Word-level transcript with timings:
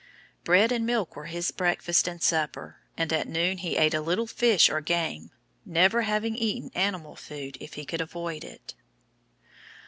"Bread 0.43 0.71
and 0.71 0.83
milk 0.83 1.15
were 1.15 1.25
his 1.27 1.51
breakfast 1.51 2.07
and 2.07 2.19
supper, 2.23 2.77
and 2.97 3.13
at 3.13 3.27
noon 3.27 3.59
he 3.59 3.77
ate 3.77 3.93
a 3.93 4.01
little 4.01 4.25
fish 4.25 4.67
or 4.67 4.81
game, 4.81 5.29
never 5.63 6.01
having 6.01 6.35
eaten 6.35 6.71
animal 6.73 7.15
food 7.15 7.55
if 7.61 7.75
he 7.75 7.85
could 7.85 8.01
avoid 8.01 8.43
it." 8.43 8.73